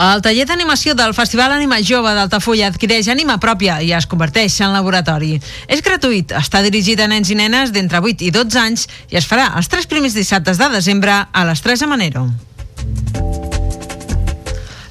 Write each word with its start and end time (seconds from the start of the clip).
El 0.00 0.22
taller 0.24 0.46
d'animació 0.48 0.94
del 0.96 1.12
Festival 1.12 1.52
Ànima 1.52 1.76
Jove 1.84 2.14
d'Altafulla 2.16 2.70
adquireix 2.70 3.10
ànima 3.12 3.34
pròpia 3.36 3.82
i 3.84 3.90
es 3.92 4.06
converteix 4.08 4.54
en 4.64 4.72
laboratori. 4.72 5.34
És 5.68 5.82
gratuït, 5.84 6.32
està 6.32 6.62
dirigit 6.64 7.02
a 7.04 7.08
nens 7.10 7.28
i 7.28 7.36
nenes 7.36 7.68
d'entre 7.74 8.00
8 8.00 8.24
i 8.24 8.30
12 8.32 8.60
anys 8.62 8.86
i 9.12 9.18
es 9.20 9.26
farà 9.28 9.50
els 9.60 9.68
tres 9.68 9.84
primers 9.90 10.16
dissabtes 10.16 10.56
de 10.56 10.70
desembre 10.72 11.18
a 11.28 11.42
les 11.44 11.60
3 11.60 11.84
a 11.84 11.88
Manero. 11.90 12.22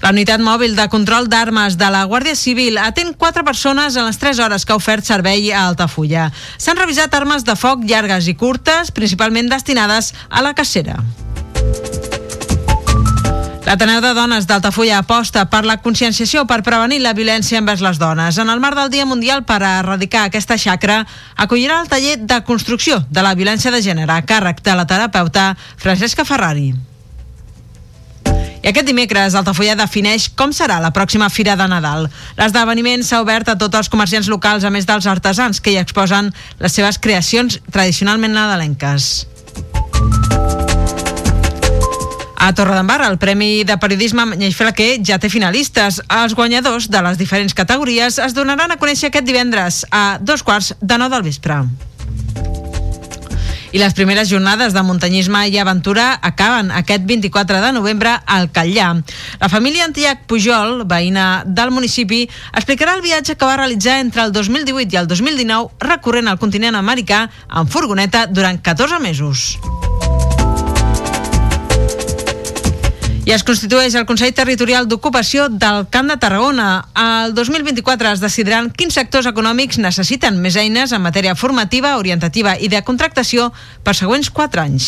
La 0.03 0.12
unitat 0.14 0.45
mòbil 0.45 0.77
de 0.77 0.86
control 0.94 1.26
d'armes 1.26 1.80
de 1.81 1.89
la 1.89 2.03
Guàrdia 2.05 2.38
Civil 2.38 2.78
atén 2.78 3.16
quatre 3.17 3.41
persones 3.44 3.98
en 3.98 4.05
les 4.05 4.22
3 4.22 4.44
hores 4.45 4.62
que 4.62 4.78
ha 4.78 4.78
ofert 4.78 5.09
servei 5.09 5.50
a 5.50 5.66
Altafulla. 5.72 6.30
S'han 6.62 6.78
revisat 6.78 7.17
armes 7.17 7.50
de 7.50 7.58
foc 7.58 7.81
llargues 7.81 8.30
i 8.30 8.38
curtes, 8.38 8.94
principalment 8.94 9.50
destinades 9.50 10.14
a 10.30 10.45
la 10.45 10.53
cacera. 10.53 11.02
L'Ateneu 13.66 14.00
de 14.02 14.14
Dones 14.16 14.48
d'Altafulla 14.48 14.98
aposta 15.04 15.44
per 15.52 15.62
la 15.68 15.78
conscienciació 15.84 16.46
per 16.50 16.64
prevenir 16.66 17.02
la 17.04 17.14
violència 17.14 17.60
envers 17.60 17.84
les 17.86 18.00
dones. 18.02 18.38
En 18.40 18.50
el 18.50 18.62
marc 18.64 18.78
del 18.80 18.90
Dia 18.94 19.06
Mundial 19.06 19.44
per 19.46 19.60
a 19.62 19.80
erradicar 19.84 20.26
aquesta 20.26 20.58
xacra, 20.58 21.04
acollirà 21.36 21.82
el 21.84 21.90
taller 21.92 22.18
de 22.24 22.40
construcció 22.48 23.04
de 23.10 23.24
la 23.26 23.36
violència 23.36 23.72
de 23.72 23.82
gènere 23.86 24.16
a 24.16 24.26
càrrec 24.26 24.64
de 24.66 24.76
la 24.76 24.88
terapeuta 24.88 25.52
Francesca 25.78 26.26
Ferrari. 26.26 26.72
I 28.60 28.68
aquest 28.72 28.88
dimecres 28.90 29.36
Altafulla 29.40 29.78
defineix 29.80 30.28
com 30.36 30.52
serà 30.56 30.80
la 30.84 30.92
pròxima 30.96 31.30
Fira 31.32 31.56
de 31.60 31.68
Nadal. 31.72 32.10
L'esdeveniment 32.40 33.06
s'ha 33.08 33.22
obert 33.24 33.48
a 33.48 33.58
tots 33.60 33.80
els 33.80 33.92
comerciants 33.92 34.28
locals, 34.32 34.66
a 34.68 34.74
més 34.74 34.88
dels 34.90 35.08
artesans 35.08 35.62
que 35.62 35.72
hi 35.72 35.80
exposen 35.80 36.34
les 36.60 36.76
seves 36.76 37.00
creacions 37.00 37.62
tradicionalment 37.72 38.36
nadalenques. 38.36 39.28
A 42.40 42.54
Torredembarra, 42.56 43.08
el 43.08 43.18
Premi 43.20 43.66
de 43.68 43.76
Periodisme 43.78 44.23
Manyell 44.26 44.56
Flaquer 44.56 45.02
ja 45.04 45.18
té 45.20 45.28
finalistes. 45.28 46.00
Els 46.08 46.34
guanyadors 46.40 46.88
de 46.88 47.02
les 47.04 47.20
diferents 47.20 47.54
categories 47.54 48.16
es 48.23 48.34
donaran 48.34 48.72
a 48.72 48.78
conèixer 48.80 49.09
aquest 49.09 49.28
divendres 49.28 49.81
a 49.92 50.18
dos 50.23 50.42
quarts 50.48 50.72
de 50.80 50.98
nou 50.98 51.12
del 51.12 51.26
vespre. 51.28 51.59
I 53.76 53.78
les 53.78 53.94
primeres 53.94 54.31
jornades 54.31 54.73
de 54.73 54.81
muntanyisme 54.81 55.44
i 55.52 55.59
aventura 55.59 56.14
acaben 56.26 56.72
aquest 56.72 57.04
24 57.06 57.59
de 57.62 57.73
novembre 57.76 58.16
al 58.26 58.48
Catllà. 58.56 58.88
La 59.44 59.50
família 59.52 59.86
Antillac 59.86 60.24
Pujol, 60.26 60.88
veïna 60.90 61.44
del 61.46 61.76
municipi, 61.76 62.24
explicarà 62.56 62.96
el 62.96 63.03
viatge 63.06 63.36
que 63.36 63.46
va 63.46 63.59
realitzar 63.59 64.00
entre 64.00 64.24
el 64.24 64.31
2018 64.31 64.96
i 64.96 65.02
el 65.03 65.12
2019 65.12 65.92
recorrent 65.92 66.31
el 66.31 66.42
continent 66.42 66.80
americà 66.80 67.28
en 67.52 67.68
furgoneta 67.68 68.26
durant 68.31 68.64
14 68.64 69.03
mesos. 69.03 69.46
I 73.29 73.34
es 73.35 73.44
constitueix 73.45 73.94
el 73.94 74.07
Consell 74.09 74.31
Territorial 74.34 74.88
d'Ocupació 74.90 75.44
del 75.53 75.84
Camp 75.94 76.07
de 76.09 76.16
Tarragona. 76.17 76.88
El 76.97 77.35
2024 77.38 78.16
es 78.16 78.23
decidiran 78.23 78.72
quins 78.73 78.95
sectors 78.97 79.28
econòmics 79.29 79.78
necessiten 79.78 80.40
més 80.41 80.57
eines 80.57 80.95
en 80.97 81.03
matèria 81.03 81.35
formativa, 81.38 81.91
orientativa 82.01 82.56
i 82.57 82.72
de 82.73 82.81
contractació 82.81 83.51
per 83.85 83.94
següents 83.94 84.31
4 84.34 84.63
anys. 84.63 84.88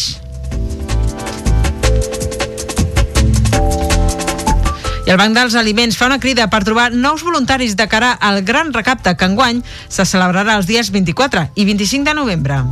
I 5.06 5.14
el 5.14 5.22
Banc 5.22 5.38
dels 5.38 5.60
Aliments 5.62 6.00
fa 6.00 6.10
una 6.10 6.18
crida 6.24 6.50
per 6.50 6.64
trobar 6.66 6.90
nous 6.96 7.22
voluntaris 7.22 7.78
de 7.78 7.86
cara 7.94 8.16
al 8.18 8.42
gran 8.42 8.74
recapte 8.74 9.14
que 9.14 9.30
enguany 9.30 9.62
se 9.86 10.02
celebrarà 10.02 10.58
els 10.58 10.66
dies 10.66 10.90
24 10.90 11.52
i 11.54 11.70
25 11.70 12.10
de 12.10 12.18
novembre. 12.18 12.64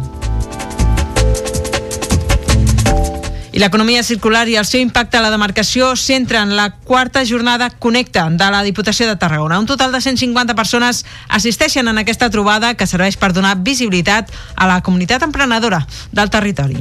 L'economia 3.60 4.04
circular 4.08 4.46
i 4.48 4.54
el 4.56 4.64
seu 4.64 4.80
impacte 4.80 5.18
a 5.20 5.22
la 5.26 5.34
demarcació 5.34 5.90
centren 6.00 6.54
la 6.56 6.70
quarta 6.88 7.26
jornada 7.28 7.68
Connecta 7.70 8.30
de 8.32 8.48
la 8.54 8.62
Diputació 8.64 9.04
de 9.10 9.18
Tarragona. 9.20 9.58
Un 9.60 9.68
total 9.68 9.92
de 9.92 10.00
150 10.00 10.56
persones 10.56 11.02
assisteixen 11.28 11.92
en 11.92 12.00
aquesta 12.00 12.30
trobada 12.32 12.72
que 12.80 12.88
serveix 12.88 13.18
per 13.20 13.34
donar 13.36 13.58
visibilitat 13.60 14.32
a 14.56 14.70
la 14.72 14.80
comunitat 14.80 15.28
emprenedora 15.28 15.82
del 16.16 16.32
territori. 16.32 16.80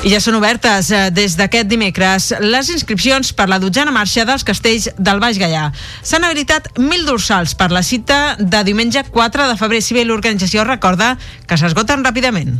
I 0.00 0.14
ja 0.14 0.22
són 0.24 0.40
obertes 0.40 0.88
eh, 0.88 1.04
des 1.12 1.36
d'aquest 1.36 1.68
dimecres 1.68 2.32
les 2.40 2.72
inscripcions 2.72 3.34
per 3.36 3.50
la 3.52 3.60
dotzena 3.60 3.92
marxa 3.92 4.24
dels 4.24 4.48
castells 4.48 4.88
del 4.96 5.20
Baix 5.20 5.36
Gaià. 5.36 5.68
S'han 6.00 6.24
habilitat 6.24 6.72
1.000 6.78 7.04
dorsals 7.12 7.52
per 7.52 7.68
la 7.76 7.84
cita 7.84 8.38
de 8.40 8.64
diumenge 8.64 9.04
4 9.12 9.52
de 9.52 9.60
febrer, 9.60 9.84
si 9.84 10.00
bé 10.00 10.08
l'organització 10.08 10.64
recorda 10.64 11.18
que 11.44 11.60
s'esgoten 11.60 12.08
ràpidament. 12.08 12.56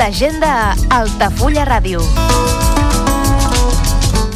L'agenda 0.00 0.74
Altafulla 0.88 1.62
Ràdio. 1.68 2.79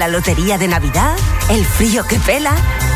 La 0.00 0.08
lotería 0.08 0.56
de 0.56 0.66
Navidad, 0.66 1.14
el 1.50 1.62
frío 1.66 2.04
que 2.04 2.18
pela, 2.18 2.54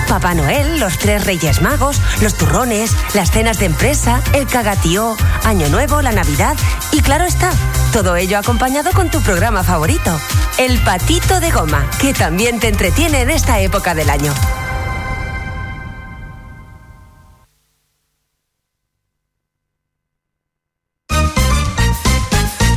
Papá 0.09 0.33
Noel, 0.33 0.81
los 0.81 0.97
tres 0.97 1.27
Reyes 1.27 1.61
Magos, 1.61 2.01
los 2.23 2.35
turrones, 2.35 2.97
las 3.13 3.31
cenas 3.31 3.59
de 3.59 3.67
empresa, 3.67 4.23
el 4.33 4.47
cagatío, 4.47 5.15
Año 5.45 5.69
Nuevo, 5.69 6.01
la 6.01 6.13
Navidad 6.13 6.57
y 6.93 7.03
claro 7.03 7.25
está, 7.25 7.51
todo 7.93 8.17
ello 8.17 8.39
acompañado 8.39 8.91
con 8.93 9.11
tu 9.11 9.21
programa 9.21 9.63
favorito, 9.63 10.19
El 10.57 10.79
Patito 10.79 11.41
de 11.41 11.51
Goma, 11.51 11.85
que 12.01 12.15
también 12.15 12.59
te 12.59 12.69
entretiene 12.69 13.21
en 13.21 13.29
esta 13.29 13.61
época 13.61 13.95
del 13.95 14.09
año. 14.09 14.33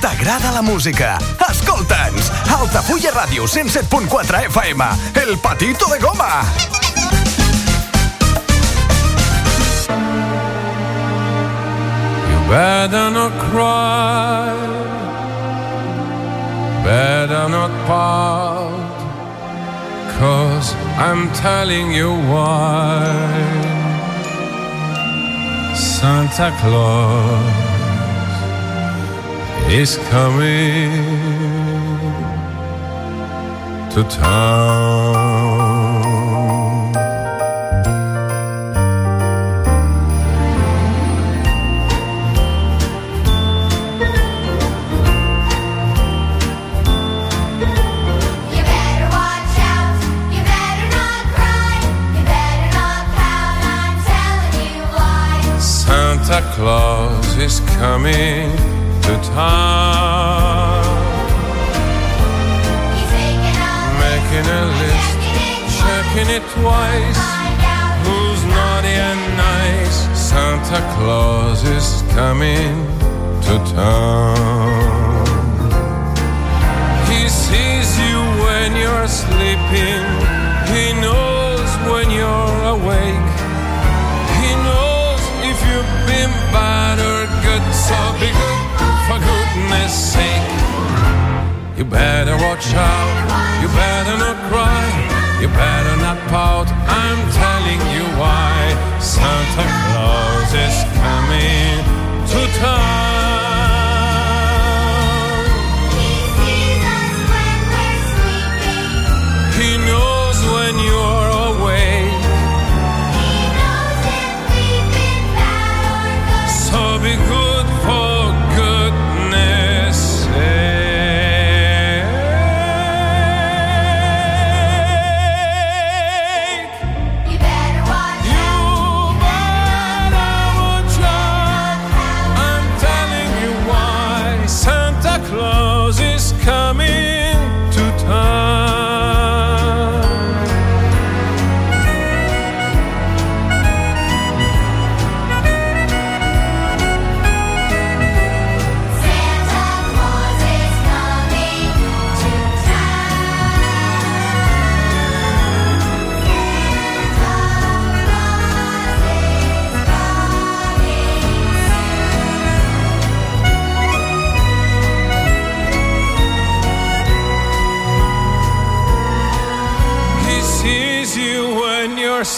T'agrada 0.01 0.51
la 0.51 0.61
música? 0.61 1.17
Escolta'ns! 2.57 2.89
Altafulla 2.89 3.11
Ràdio 3.11 3.45
107.4 3.45 4.49
FM, 4.49 4.83
El 5.13 5.37
Patito 5.37 5.85
de 5.87 5.99
Goma! 5.99 6.43
You 12.29 12.49
better 12.49 13.11
not 13.11 13.31
cry, 13.51 14.55
better 16.83 17.49
not 17.49 17.71
pout. 17.85 18.87
because 20.17 20.73
I'm 20.97 21.31
telling 21.33 21.91
you 21.91 22.09
why. 22.31 23.13
Santa 25.75 26.51
Claus 26.59 27.53
is 29.69 29.97
coming 30.09 31.66
to 33.97 34.03
town. 34.03 35.17
You 48.53 48.61
better 48.61 49.07
watch 49.17 49.57
out. 49.73 49.97
You 50.31 50.41
better 50.45 50.87
not 50.93 51.23
cry. 51.33 51.81
You 52.13 52.23
better 52.23 52.69
not 52.77 53.03
pout. 53.17 53.57
I'm 53.65 53.97
telling 54.05 54.57
you 54.75 54.83
why. 54.93 55.57
Santa 55.57 56.39
Claus 56.53 57.35
is 57.37 57.61
coming 57.79 58.51
to 59.01 59.13
town. 59.33 60.46
Checking 66.17 66.35
it 66.35 66.41
twice. 66.49 67.21
Who's 68.05 68.43
naughty 68.45 68.95
and 69.09 69.37
nice? 69.37 69.97
Santa 70.17 70.81
Claus 70.95 71.63
is 71.63 72.01
coming 72.13 72.85
to 73.45 73.57
town. 73.75 75.25
He 77.07 77.27
sees 77.29 77.89
you 77.99 78.19
when 78.45 78.75
you're 78.75 79.07
sleeping. 79.07 80.03
He 80.73 80.93
knows 81.01 81.69
when 81.89 82.09
you're 82.11 82.63
awake. 82.75 83.29
He 84.39 84.49
knows 84.65 85.21
if 85.43 85.57
you've 85.69 85.95
been 86.07 86.33
bad 86.53 86.97
or 86.99 87.25
good. 87.45 87.63
So 87.73 87.97
be 88.19 88.29
good 88.41 88.63
for 89.07 89.19
goodness 89.19 89.93
sake. 90.13 90.49
You 91.77 91.85
better 91.85 92.35
watch 92.37 92.73
out. 92.73 93.61
You 93.61 93.67
better 93.67 94.17
not 94.17 94.37
cry. 94.49 95.16
You 95.41 95.47
better 95.49 95.95
not 96.01 96.17
pout. 96.29 96.67
I'm 96.67 97.19
telling 97.31 97.81
you 97.93 98.03
why. 98.17 98.57
Santa 98.99 99.65
Claus 99.85 100.51
is 100.65 100.77
coming 100.97 101.77
to 102.31 102.59
town. 102.59 103.16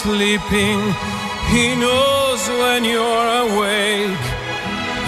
Sleeping. 0.02 0.80
He 1.52 1.76
knows 1.76 2.40
when 2.60 2.84
you're 2.84 3.28
awake. 3.44 4.24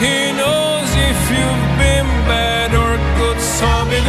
He 0.05 0.17
knows 0.41 0.89
if 1.11 1.21
you've 1.33 1.69
been 1.81 2.09
bad 2.29 2.71
or 2.83 2.93
good. 3.19 3.39
So 3.41 3.71
be 3.89 4.01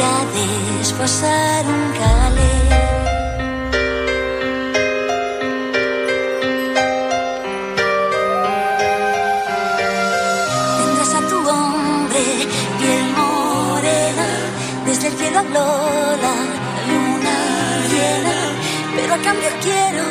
día 0.00 0.18
de 0.34 0.80
esposar 0.80 1.64
un 1.66 1.84
calé. 2.00 2.54
Tendrás 10.78 11.14
a 11.14 11.20
tu 11.30 11.38
hombre, 11.54 12.24
piel 12.78 13.06
morena, 13.20 14.28
desde 14.86 15.06
el 15.08 15.14
cielo 15.18 15.38
habló 15.40 15.68
la 16.24 16.36
luna 16.88 17.36
llena, 17.92 18.38
pero 18.96 19.10
a 19.14 19.18
cambio 19.26 19.50
quiero 19.66 20.06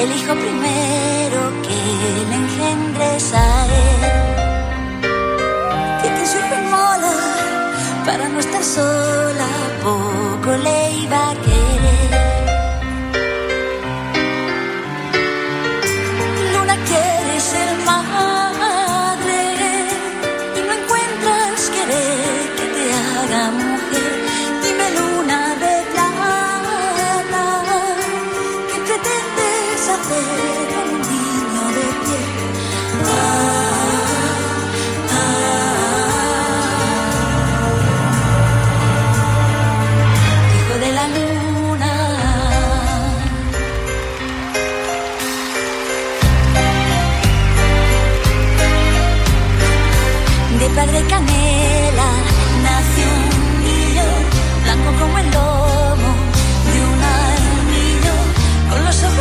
el 0.00 0.08
hijo 0.16 0.32
primero 0.44 1.40
que 1.66 1.78
le 2.30 2.36
engendres 2.42 3.34
a 3.34 3.43
no 8.34 8.40
estar 8.40 8.64
sola, 8.64 9.48
poco 9.82 10.56
le 10.56 10.90
iba 11.04 11.33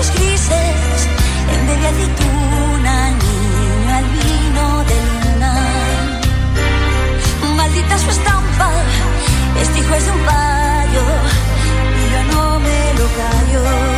ojos 0.03 0.13
grises 0.15 1.07
en 1.53 1.67
vez 1.67 1.81
de 1.81 1.87
aceituna, 1.87 3.09
niño 3.09 3.95
al 3.95 4.05
vino 4.05 4.83
del 4.89 5.05
lunar. 5.33 6.21
Maldita 7.55 7.97
su 7.97 8.09
estampa, 8.09 8.69
este 9.61 9.79
hijo 9.79 9.95
es 9.95 10.05
de 10.05 10.11
un 10.11 10.19
payo 10.19 11.05
y 11.99 12.11
yo 12.11 12.23
no 12.33 12.59
me 12.59 12.93
lo 12.99 13.05
callo. 13.17 13.92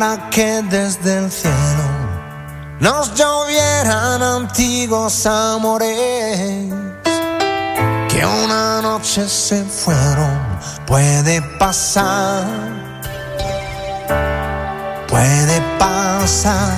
Para 0.00 0.30
que 0.30 0.62
desde 0.62 1.18
el 1.18 1.30
cielo 1.30 1.84
nos 2.80 3.12
llovieran 3.14 4.22
antiguos 4.22 5.26
amores 5.26 6.72
que 8.08 8.24
una 8.24 8.80
noche 8.80 9.28
se 9.28 9.62
fueron. 9.62 10.40
Puede 10.86 11.42
pasar, 11.58 12.46
puede 15.06 15.60
pasar. 15.78 16.72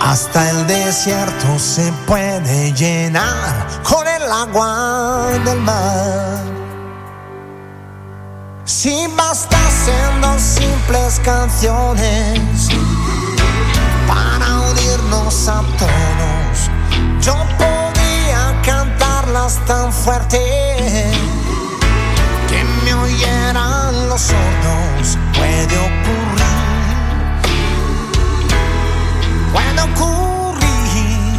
Hasta 0.00 0.50
el 0.50 0.66
desierto 0.66 1.58
se 1.58 1.90
puede 2.06 2.74
llenar 2.74 3.66
con 3.84 4.06
el 4.06 4.22
agua 4.30 5.28
del 5.46 5.60
mar. 5.60 6.57
Si 8.68 9.06
bastasen 9.16 10.20
dos 10.20 10.42
simples 10.42 11.18
canciones 11.24 12.68
para 14.06 14.60
unirnos 14.60 15.48
a 15.48 15.62
todos, 15.78 16.70
yo 17.22 17.32
podría 17.56 18.60
cantarlas 18.62 19.58
tan 19.66 19.90
fuerte 19.90 20.38
que 22.46 22.62
me 22.84 22.92
oyeran 22.92 24.10
los 24.10 24.20
sordos. 24.20 25.16
Puede 25.32 25.78
ocurrir, 25.78 26.98
puede 29.50 29.80
ocurrir 29.80 31.32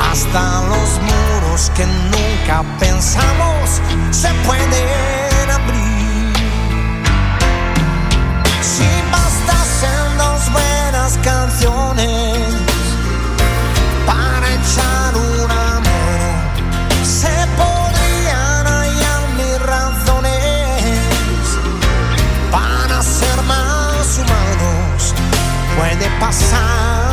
hasta 0.00 0.62
los 0.68 1.00
que 1.54 1.86
nunca 1.86 2.64
pensamos 2.80 3.80
se 4.10 4.28
pueden 4.44 5.50
abrir. 5.50 6.32
Si 8.60 8.88
bastasen 9.12 10.18
dos 10.18 10.50
buenas 10.52 11.16
canciones 11.22 12.48
para 14.04 14.48
echar 14.52 15.14
una 15.16 15.46
mano, 15.46 16.26
se 17.04 17.34
podrían 17.56 18.66
hallar 18.66 19.22
mis 19.36 19.62
razones 19.62 20.32
para 22.50 23.00
ser 23.00 23.42
más 23.44 24.18
humanos. 24.18 25.14
Puede 25.78 26.10
pasar, 26.18 27.03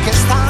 que 0.00 0.10
están 0.10 0.43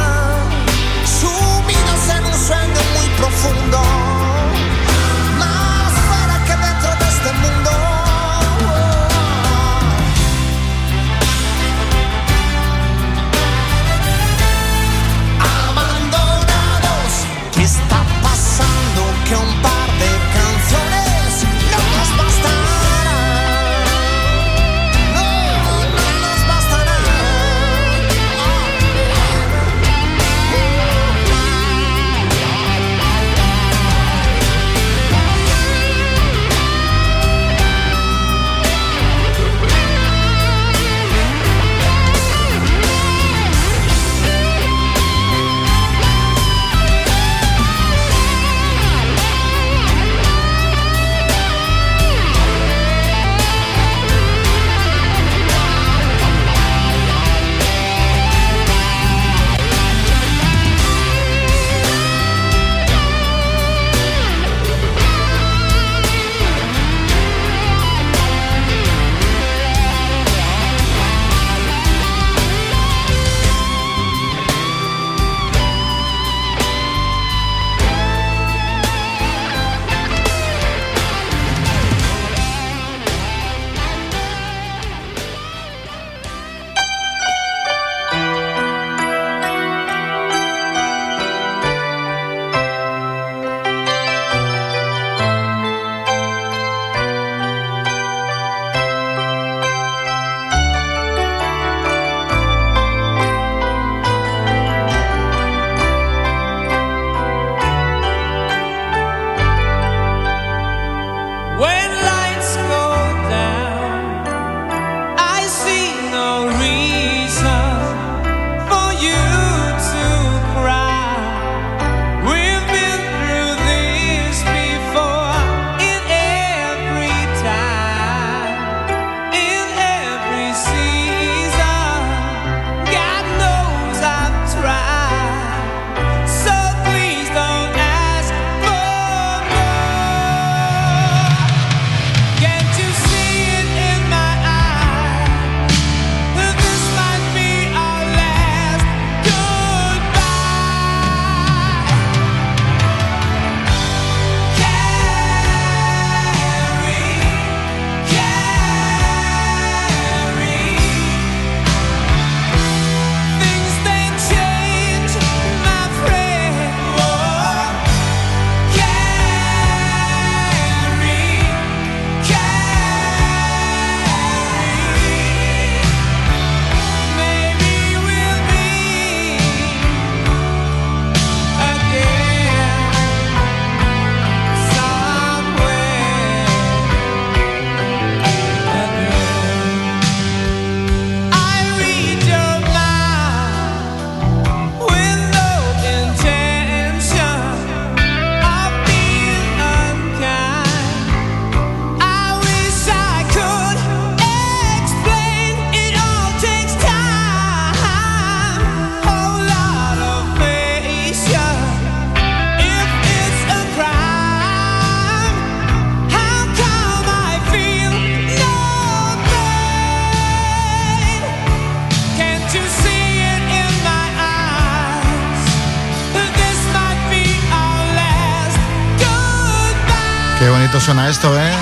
bonito 230.50 230.80
suena 230.80 231.08
esto, 231.08 231.38
¿eh? 231.38 231.52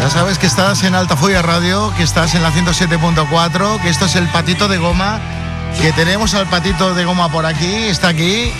Ya 0.00 0.10
sabes 0.10 0.38
que 0.38 0.46
estás 0.46 0.82
en 0.82 0.94
Altafulla 0.94 1.42
Radio, 1.42 1.92
que 1.96 2.02
estás 2.02 2.34
en 2.34 2.42
la 2.42 2.52
107.4, 2.52 3.80
que 3.80 3.88
esto 3.88 4.04
es 4.04 4.16
el 4.16 4.28
patito 4.28 4.68
de 4.68 4.78
goma, 4.78 5.20
que 5.80 5.92
tenemos 5.92 6.34
al 6.34 6.46
patito 6.46 6.94
de 6.94 7.04
goma 7.04 7.30
por 7.30 7.46
aquí, 7.46 7.74
está 7.84 8.08
aquí. 8.08 8.52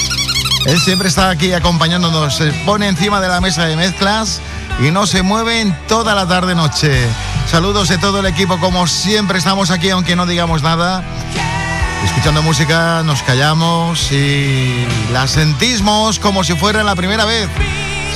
Él 0.66 0.80
siempre 0.80 1.08
está 1.08 1.30
aquí 1.30 1.52
acompañándonos, 1.52 2.36
se 2.36 2.52
pone 2.64 2.88
encima 2.88 3.20
de 3.20 3.28
la 3.28 3.40
mesa 3.40 3.66
de 3.66 3.76
mezclas 3.76 4.40
y 4.80 4.90
no 4.90 5.06
se 5.06 5.22
mueve 5.22 5.60
en 5.60 5.76
toda 5.88 6.14
la 6.14 6.26
tarde-noche. 6.26 7.06
Saludos 7.50 7.88
de 7.88 7.98
todo 7.98 8.20
el 8.20 8.26
equipo, 8.26 8.58
como 8.58 8.86
siempre 8.86 9.38
estamos 9.38 9.70
aquí, 9.70 9.90
aunque 9.90 10.16
no 10.16 10.26
digamos 10.26 10.62
nada. 10.62 11.02
Escuchando 12.04 12.42
música, 12.42 13.02
nos 13.04 13.22
callamos 13.22 14.10
y 14.12 14.86
la 15.12 15.26
sentimos 15.26 16.18
como 16.18 16.44
si 16.44 16.54
fuera 16.54 16.82
la 16.82 16.94
primera 16.94 17.24
vez. 17.24 17.48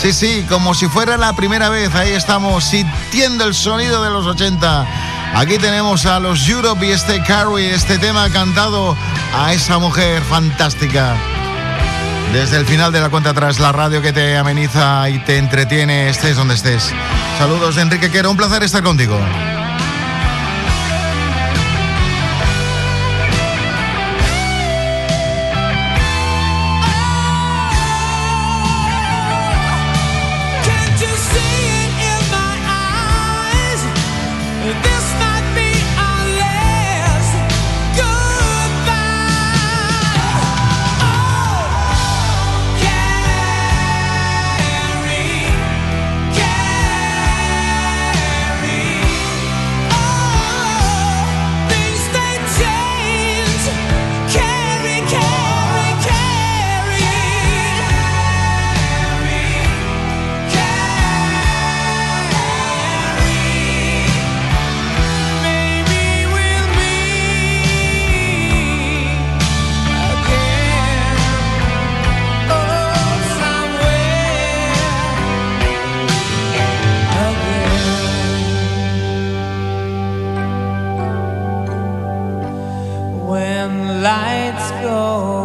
Sí, 0.00 0.14
sí, 0.14 0.46
como 0.48 0.72
si 0.72 0.88
fuera 0.88 1.18
la 1.18 1.34
primera 1.34 1.68
vez. 1.68 1.94
Ahí 1.94 2.12
estamos 2.12 2.64
sintiendo 2.64 3.44
el 3.44 3.52
sonido 3.52 4.02
de 4.02 4.08
los 4.08 4.24
80. 4.24 4.86
Aquí 5.34 5.58
tenemos 5.58 6.06
a 6.06 6.18
los 6.18 6.48
Europe 6.48 6.86
y 6.86 6.90
este 6.90 7.22
Carrie, 7.22 7.74
este 7.74 7.98
tema 7.98 8.30
cantado 8.30 8.96
a 9.36 9.52
esa 9.52 9.78
mujer 9.78 10.22
fantástica. 10.22 11.14
Desde 12.32 12.56
el 12.56 12.64
final 12.64 12.92
de 12.92 13.00
la 13.02 13.10
cuenta 13.10 13.30
atrás, 13.30 13.60
la 13.60 13.72
radio 13.72 14.00
que 14.00 14.14
te 14.14 14.38
ameniza 14.38 15.10
y 15.10 15.18
te 15.18 15.36
entretiene, 15.36 16.08
estés 16.08 16.34
donde 16.34 16.54
estés. 16.54 16.90
Saludos 17.38 17.76
de 17.76 17.82
Enrique 17.82 18.10
Quero, 18.10 18.30
un 18.30 18.38
placer 18.38 18.62
estar 18.62 18.82
contigo. 18.82 19.20
when 83.30 84.02
lights 84.02 84.70
go 84.82 85.39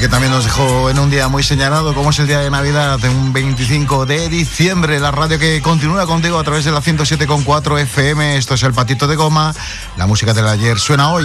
Que 0.00 0.08
también 0.10 0.30
nos 0.30 0.44
dejó 0.44 0.90
en 0.90 0.98
un 0.98 1.08
día 1.08 1.28
muy 1.28 1.42
señalado, 1.42 1.94
como 1.94 2.10
es 2.10 2.18
el 2.18 2.26
día 2.26 2.40
de 2.40 2.50
Navidad, 2.50 2.98
de 2.98 3.08
un 3.08 3.32
25 3.32 4.04
de 4.04 4.28
diciembre. 4.28 5.00
La 5.00 5.10
radio 5.10 5.38
que 5.38 5.62
continúa 5.62 6.06
contigo 6.06 6.38
a 6.38 6.44
través 6.44 6.66
de 6.66 6.70
la 6.70 6.82
107.4 6.82 7.80
FM. 7.80 8.36
Esto 8.36 8.54
es 8.54 8.62
el 8.64 8.74
Patito 8.74 9.06
de 9.06 9.16
Goma. 9.16 9.54
La 9.96 10.06
música 10.06 10.34
del 10.34 10.46
ayer 10.48 10.78
suena 10.78 11.10
hoy. 11.12 11.24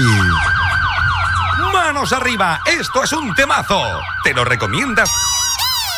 Manos 1.74 2.14
arriba, 2.14 2.62
esto 2.66 3.04
es 3.04 3.12
un 3.12 3.36
temazo. 3.36 3.82
Te 4.24 4.34
lo 4.34 4.46
recomiendas 4.46 5.10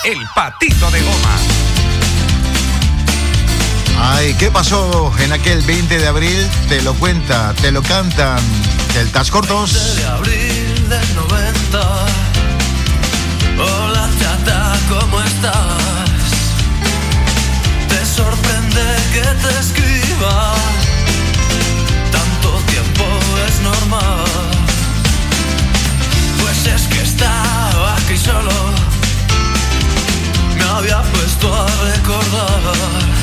El 0.03 0.17
Patito 0.33 0.89
de 0.89 1.01
Goma. 1.01 1.38
Ay, 4.01 4.33
¿qué 4.39 4.49
pasó 4.49 5.13
en 5.19 5.31
aquel 5.31 5.62
20 5.62 5.99
de 5.99 6.07
abril? 6.07 6.49
Te 6.69 6.81
lo 6.81 6.95
cuenta, 6.95 7.53
te 7.62 7.71
lo 7.71 7.83
cantan. 7.83 8.39
Celtas 8.93 9.29
cortos. 9.29 9.95
de 9.95 10.05
abril 10.05 10.89
del 10.89 11.15
90. 11.15 12.33
Hola 13.57 14.09
chata, 14.19 14.73
¿cómo 14.89 15.21
estás? 15.21 15.55
Te 17.87 18.05
sorprende 18.05 18.83
que 19.13 19.21
te 19.21 19.59
escriba. 19.59 20.53
Tanto 22.11 22.49
tiempo 22.65 23.05
es 23.47 23.61
normal. 23.61 24.25
Pues 26.41 26.65
es 26.65 26.87
que 26.87 27.01
estaba 27.01 27.95
aquí 27.95 28.17
solo. 28.17 28.51
Me 30.57 30.63
había 30.63 31.01
puesto 31.03 31.53
a 31.53 31.67
recordar. 31.93 33.22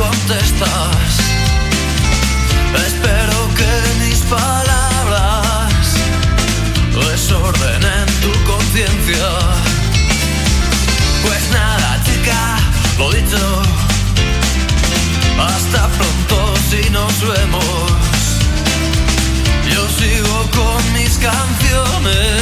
Contestas. 0.00 1.12
Espero 2.86 3.38
que 3.58 3.72
mis 4.02 4.20
palabras 4.36 5.84
desordenen 6.94 8.06
tu 8.22 8.32
conciencia. 8.50 9.28
Pues 11.22 11.42
nada, 11.52 12.00
chica, 12.06 12.40
lo 12.98 13.12
dicho. 13.12 13.62
Hasta 15.38 15.88
pronto 15.88 16.54
si 16.70 16.88
nos 16.90 17.14
vemos. 17.32 17.90
Yo 19.74 19.82
sigo 20.00 20.36
con 20.58 20.80
mis 20.94 21.18
canciones. 21.18 22.39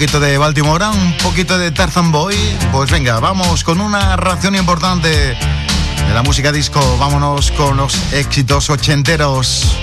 Poquito 0.00 0.18
de 0.18 0.38
Baltimore, 0.38 0.86
un 0.86 1.14
poquito 1.18 1.58
de 1.58 1.72
Tarzan 1.72 2.10
Boy. 2.10 2.34
Pues 2.72 2.90
venga, 2.90 3.20
vamos 3.20 3.62
con 3.64 3.82
una 3.82 4.16
ración 4.16 4.54
importante 4.54 5.10
de 5.10 6.14
la 6.14 6.22
música 6.22 6.52
disco. 6.52 6.80
Vámonos 6.98 7.50
con 7.52 7.76
los 7.76 8.10
éxitos 8.14 8.70
ochenteros. 8.70 9.76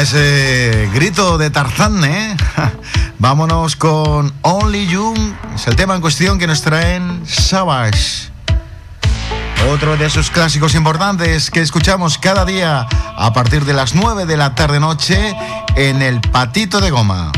Ese 0.00 0.88
grito 0.92 1.38
de 1.38 1.50
Tarzán, 1.50 2.02
¿eh? 2.04 2.36
Vámonos 3.18 3.76
con 3.76 4.32
Only 4.42 4.86
You. 4.88 5.14
Es 5.54 5.66
el 5.66 5.76
tema 5.76 5.94
en 5.94 6.00
cuestión 6.00 6.38
que 6.38 6.46
nos 6.46 6.62
traen 6.62 7.22
Savage. 7.26 8.30
Otro 9.70 9.96
de 9.96 10.10
sus 10.10 10.30
clásicos 10.30 10.74
importantes 10.74 11.50
que 11.50 11.60
escuchamos 11.60 12.18
cada 12.18 12.44
día 12.44 12.86
a 13.16 13.32
partir 13.32 13.64
de 13.64 13.74
las 13.74 13.94
9 13.94 14.26
de 14.26 14.36
la 14.36 14.54
tarde-noche 14.54 15.34
en 15.76 16.02
el 16.02 16.20
Patito 16.20 16.80
de 16.80 16.90
Goma. 16.90 17.30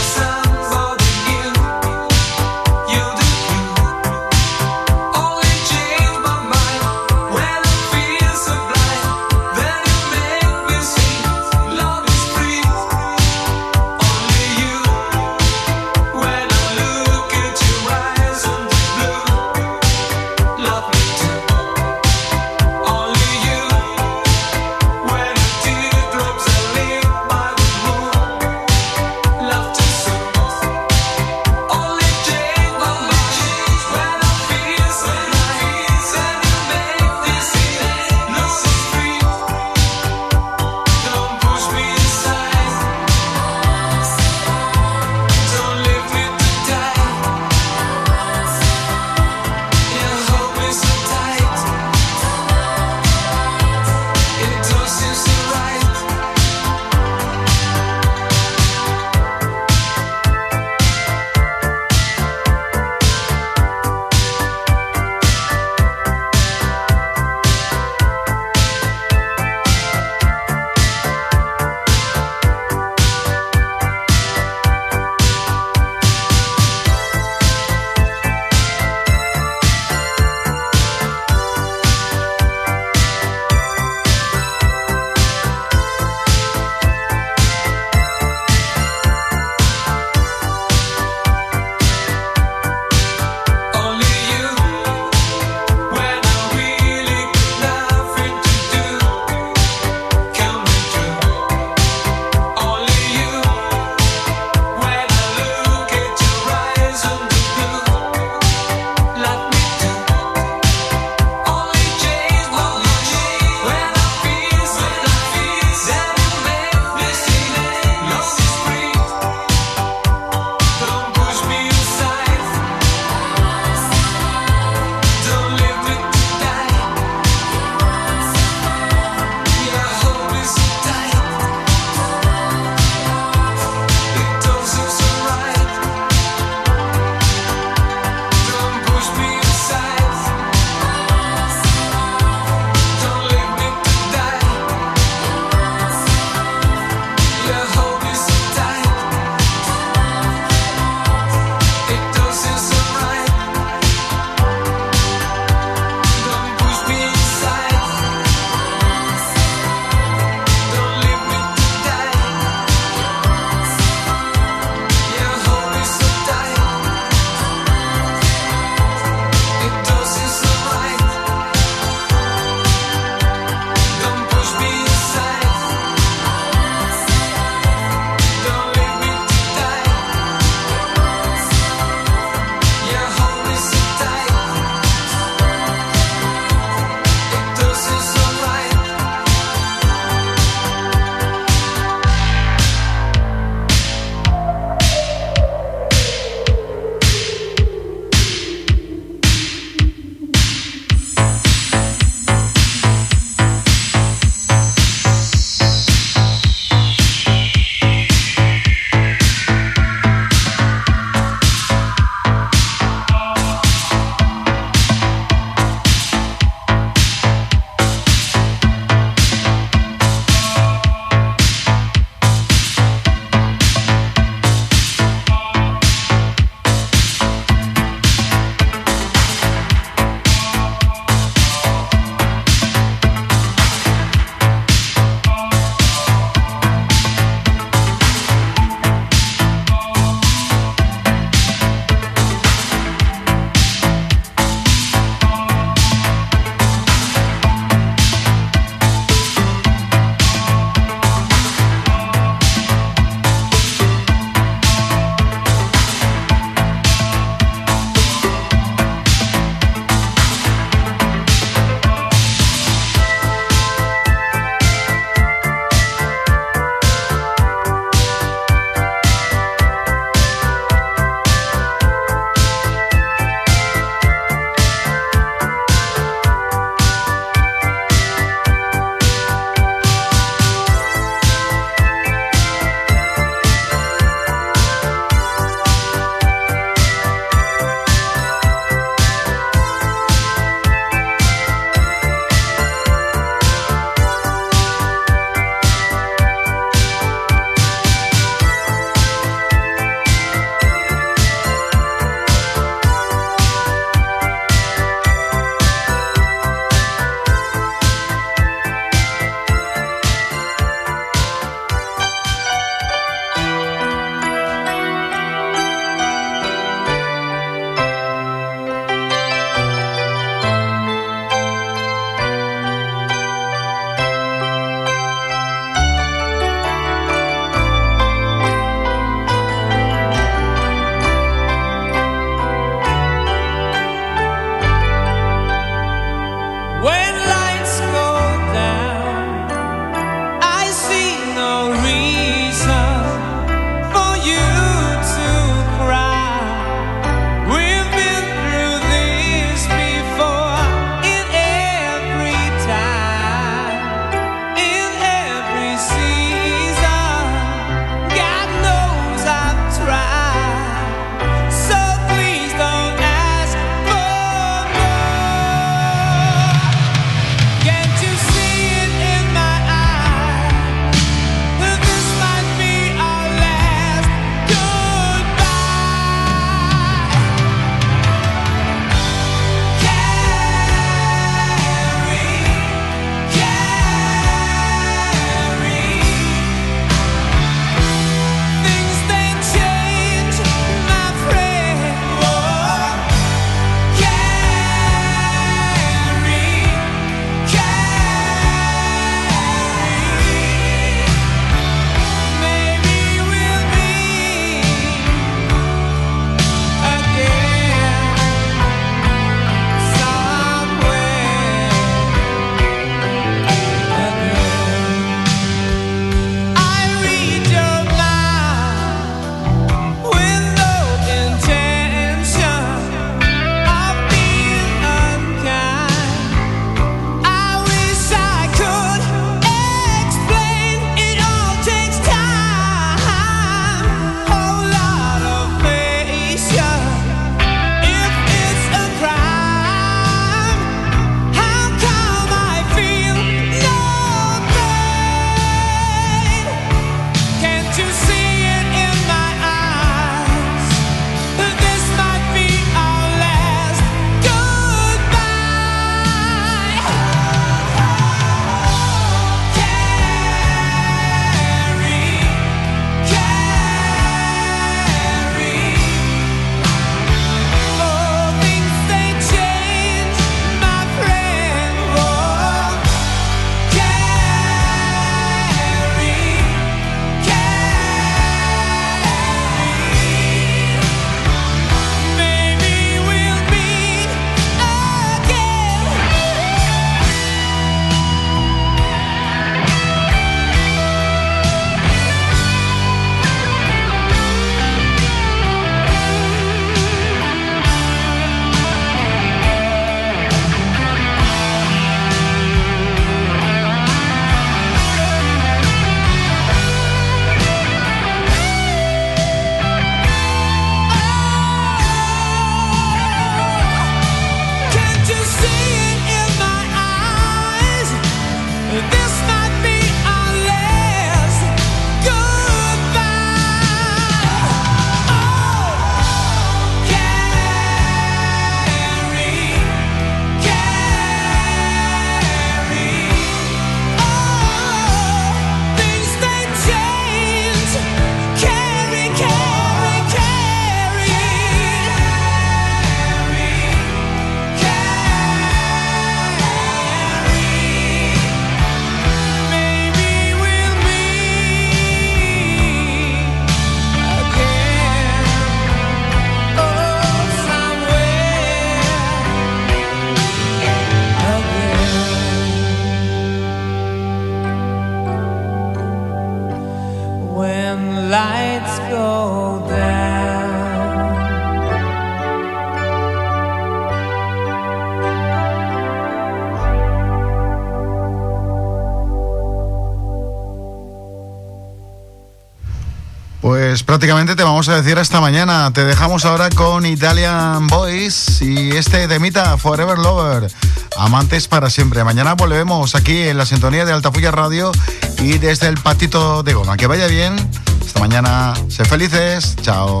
Te 584.04 584.42
vamos 584.42 584.68
a 584.68 584.76
decir 584.76 584.98
hasta 584.98 585.18
mañana. 585.18 585.70
Te 585.72 585.82
dejamos 585.82 586.26
ahora 586.26 586.50
con 586.50 586.84
Italian 586.84 587.66
Boys 587.68 588.42
y 588.42 588.76
este 588.76 589.08
temita 589.08 589.56
Forever 589.56 589.96
Lover. 589.96 590.50
Amantes 590.98 591.48
para 591.48 591.70
siempre. 591.70 592.04
Mañana 592.04 592.34
volvemos 592.34 592.94
aquí 592.96 593.22
en 593.22 593.38
la 593.38 593.46
sintonía 593.46 593.86
de 593.86 593.92
Altafulla 593.92 594.30
Radio 594.30 594.72
y 595.20 595.38
desde 595.38 595.68
el 595.68 595.78
patito 595.78 596.42
de 596.42 596.52
goma. 596.52 596.76
Que 596.76 596.86
vaya 596.86 597.06
bien. 597.06 597.34
Hasta 597.80 597.98
mañana. 597.98 598.52
Sé 598.68 598.84
felices. 598.84 599.56
Chao. 599.62 600.00